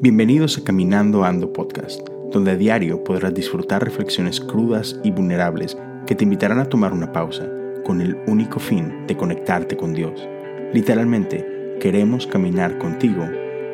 [0.00, 5.76] Bienvenidos a Caminando Ando Podcast, donde a diario podrás disfrutar reflexiones crudas y vulnerables
[6.06, 7.50] que te invitarán a tomar una pausa
[7.84, 10.24] con el único fin de conectarte con Dios.
[10.72, 13.28] Literalmente, queremos caminar contigo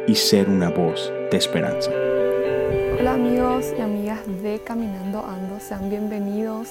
[0.07, 1.91] y ser una voz de esperanza.
[2.99, 6.71] Hola amigos y amigas de Caminando Ando, sean bienvenidos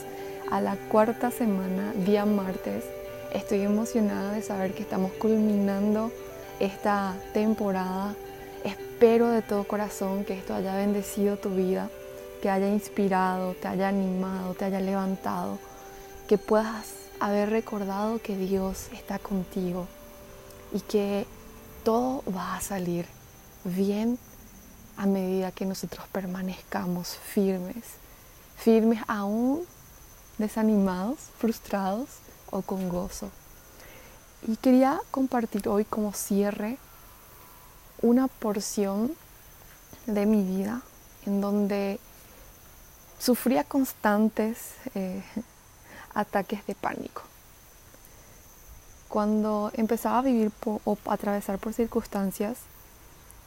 [0.50, 2.86] a la cuarta semana, día martes.
[3.34, 6.12] Estoy emocionada de saber que estamos culminando
[6.60, 8.16] esta temporada.
[8.64, 11.90] Espero de todo corazón que esto haya bendecido tu vida,
[12.42, 15.60] que haya inspirado, te haya animado, te haya levantado,
[16.28, 19.88] que puedas haber recordado que Dios está contigo
[20.74, 21.26] y que
[21.84, 23.06] todo va a salir
[23.66, 24.18] bien
[24.96, 27.84] a medida que nosotros permanezcamos firmes,
[28.56, 29.64] firmes aún
[30.38, 32.08] desanimados, frustrados
[32.52, 33.30] o con gozo.
[34.48, 36.78] Y quería compartir hoy como cierre
[38.02, 39.12] una porción
[40.06, 40.82] de mi vida
[41.26, 42.00] en donde
[43.20, 45.24] sufría constantes eh,
[46.14, 47.24] ataques de pánico.
[49.10, 52.58] Cuando empezaba a vivir o atravesar por circunstancias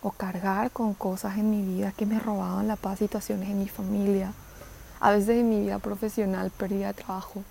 [0.02, 3.68] o cargar con cosas en mi vida que me robaban la paz, situaciones en mi
[3.68, 4.32] familia,
[4.98, 7.42] a veces en mi vida profesional, pérdida de trabajo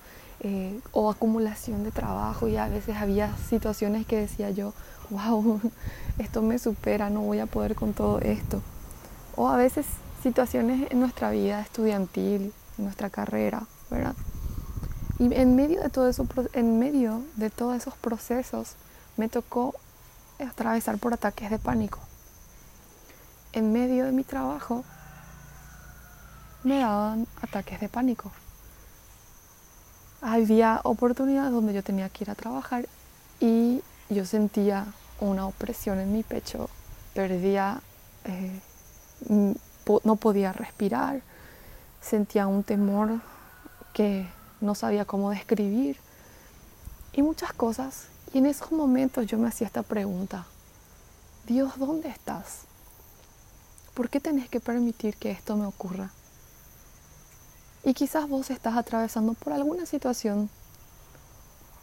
[0.42, 4.73] eh, o acumulación de trabajo y a veces había situaciones que decía yo,
[5.09, 5.59] wow,
[6.18, 8.62] esto me supera, no voy a poder con todo esto.
[9.36, 9.86] O a veces
[10.23, 14.16] situaciones en nuestra vida estudiantil, en nuestra carrera, ¿verdad?
[15.18, 18.76] Y en medio de todo eso, en medio de todos esos procesos,
[19.18, 19.76] me tocó
[20.40, 22.00] atravesar por ataques de pánico.
[23.52, 24.86] En medio de mi trabajo,
[26.64, 28.31] me daban ataques de pánico.
[30.22, 32.88] Había oportunidades donde yo tenía que ir a trabajar
[33.39, 34.86] y yo sentía
[35.22, 36.70] una opresión en mi pecho,
[37.14, 37.81] perdía,
[38.25, 38.59] eh,
[40.03, 41.22] no podía respirar,
[42.02, 43.22] sentía un temor
[43.94, 44.28] que
[44.62, 45.97] no sabía cómo describir
[47.13, 48.07] y muchas cosas.
[48.34, 50.46] Y en esos momentos yo me hacía esta pregunta,
[51.47, 52.62] Dios, ¿dónde estás?
[53.94, 56.12] ¿Por qué tenés que permitir que esto me ocurra?
[57.89, 60.47] Y quizás vos estás atravesando por alguna situación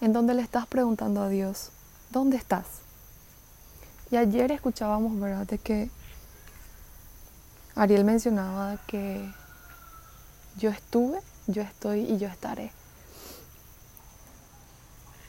[0.00, 1.70] en donde le estás preguntando a Dios,
[2.12, 2.64] ¿dónde estás?
[4.12, 5.90] Y ayer escuchábamos, ¿verdad?, de que
[7.74, 9.28] Ariel mencionaba que
[10.58, 11.18] yo estuve,
[11.48, 12.70] yo estoy y yo estaré.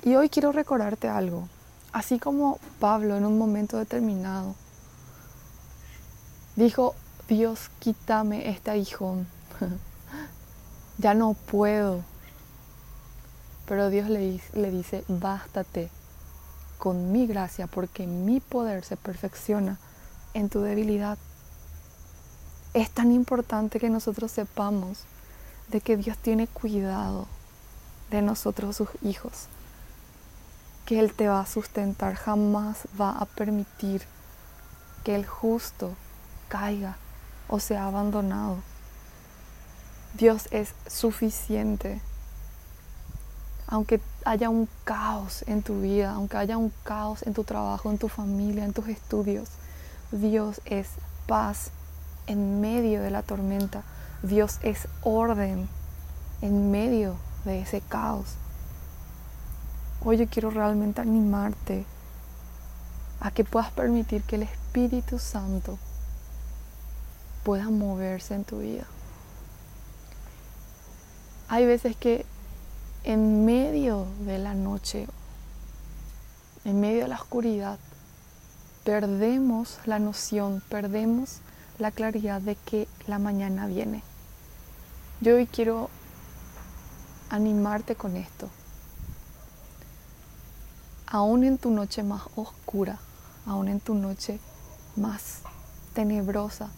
[0.03, 1.49] Y hoy quiero recordarte algo.
[1.91, 4.53] Así como Pablo en un momento determinado
[6.55, 6.93] dijo,
[7.27, 9.27] Dios, quítame este aguijón.
[10.97, 12.03] ya no puedo.
[13.67, 15.89] Pero Dios le, dice, bástate
[16.77, 19.77] con mi gracia, porque mi poder se perfecciona
[20.33, 21.17] en tu debilidad.
[22.73, 25.03] Es tan importante que nosotros sepamos
[25.69, 27.27] de que Dios tiene cuidado
[28.09, 29.47] de nosotros, sus hijos,
[30.85, 34.03] que Él te va a sustentar, jamás va a permitir
[35.03, 35.93] que el justo
[36.47, 36.95] caiga
[37.49, 38.57] o sea abandonado.
[40.15, 42.01] Dios es suficiente
[43.67, 47.97] aunque haya un caos en tu vida, aunque haya un caos en tu trabajo, en
[47.97, 49.49] tu familia, en tus estudios,
[50.11, 50.87] Dios es
[51.27, 51.71] paz
[52.27, 53.83] en medio de la tormenta.
[54.23, 55.67] Dios es orden
[56.41, 58.35] en medio de ese caos.
[60.03, 61.85] Hoy yo quiero realmente animarte
[63.19, 65.77] a que puedas permitir que el Espíritu Santo
[67.43, 68.85] pueda moverse en tu vida.
[71.49, 72.25] Hay veces que
[73.05, 75.07] en medio de la noche,
[76.65, 77.79] en medio de la oscuridad,
[78.83, 81.39] perdemos la noción, perdemos
[81.79, 84.03] la claridad de que la mañana viene.
[85.21, 85.89] Yo hoy quiero
[87.29, 88.49] animarte con esto.
[91.05, 92.99] Aún en tu noche más oscura,
[93.45, 94.41] aún en tu noche
[94.97, 95.43] más
[95.93, 96.69] tenebrosa,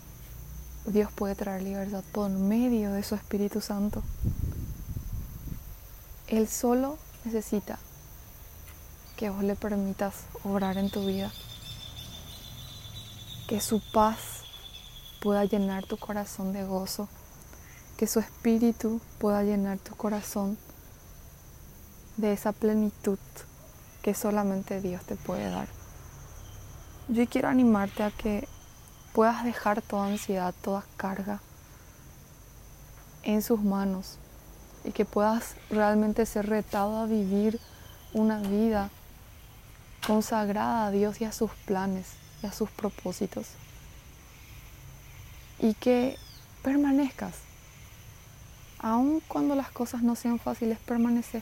[0.85, 4.03] Dios puede traer libertad por medio de su Espíritu Santo.
[6.29, 7.79] Él solo necesita
[9.17, 11.31] que vos le permitas obrar en tu vida.
[13.47, 14.43] Que su paz
[15.21, 17.09] pueda llenar tu corazón de gozo.
[17.97, 20.59] Que su espíritu pueda llenar tu corazón
[22.17, 23.17] de esa plenitud
[24.03, 25.67] que solamente Dios te puede dar.
[27.07, 28.47] Yo quiero animarte a que
[29.13, 31.41] puedas dejar toda ansiedad, toda carga
[33.23, 34.19] en sus manos
[34.83, 37.59] y que puedas realmente ser retado a vivir
[38.13, 38.89] una vida
[40.05, 42.07] consagrada a Dios y a sus planes
[42.41, 43.47] y a sus propósitos.
[45.59, 46.17] Y que
[46.63, 47.35] permanezcas.
[48.79, 51.41] Aun cuando las cosas no sean fáciles, permanece.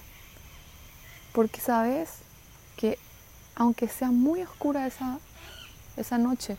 [1.33, 2.09] Porque sabes
[2.75, 2.97] que
[3.55, 5.19] aunque sea muy oscura esa,
[5.97, 6.57] esa noche,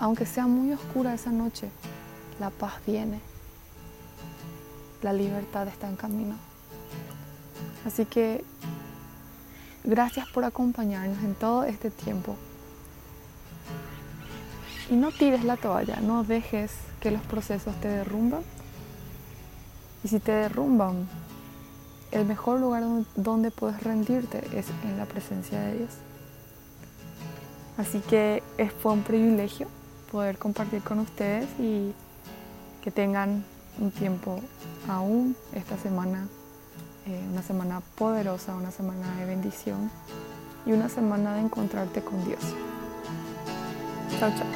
[0.00, 1.68] aunque sea muy oscura esa noche,
[2.40, 3.20] la paz viene.
[5.02, 6.36] La libertad está en camino.
[7.86, 8.42] Así que
[9.84, 12.34] gracias por acompañarnos en todo este tiempo.
[14.90, 18.40] Y no tires la toalla, no dejes que los procesos te derrumban.
[20.02, 21.06] Y si te derrumban,
[22.10, 22.84] el mejor lugar
[23.16, 25.90] donde puedes rendirte es en la presencia de Dios.
[27.76, 28.42] Así que
[28.82, 29.68] fue un privilegio
[30.10, 31.92] poder compartir con ustedes y
[32.82, 33.44] que tengan
[33.78, 34.40] un tiempo
[34.88, 36.26] aún esta semana,
[37.06, 39.90] eh, una semana poderosa, una semana de bendición
[40.66, 42.40] y una semana de encontrarte con Dios.
[44.18, 44.46] Chao, chao.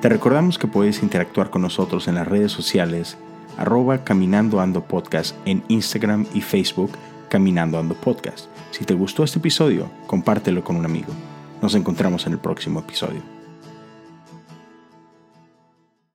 [0.00, 3.16] Te recordamos que puedes interactuar con nosotros en las redes sociales
[3.56, 6.90] arroba Caminando Ando Podcast en Instagram y Facebook
[7.30, 8.48] Caminando Ando Podcast.
[8.70, 11.12] Si te gustó este episodio, compártelo con un amigo.
[11.64, 13.33] Nos encontramos en el próximo episodio.